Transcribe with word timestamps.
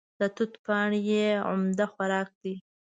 د 0.19 0.21
توت 0.35 0.53
پاڼې 0.65 0.99
یې 1.09 1.25
عمده 1.49 1.85
خوراک 1.91 2.29
دی. 2.41 2.55